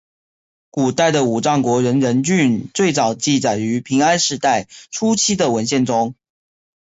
[0.71, 6.15] 古代的武藏国荏原郡最早记载于平安时代初期的文献中。